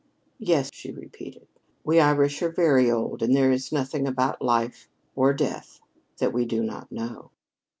"Yes," 0.39 0.71
she 0.73 0.91
repeated, 0.91 1.47
"we 1.83 1.99
Irish 1.99 2.41
are 2.41 2.49
very 2.49 2.89
old, 2.89 3.21
and 3.21 3.35
there 3.35 3.51
is 3.51 3.71
nothing 3.71 4.07
about 4.07 4.41
life 4.41 4.89
or 5.15 5.31
death 5.31 5.79
that 6.17 6.33
we 6.33 6.43
do 6.43 6.63
not 6.63 6.91
know." 6.91 7.29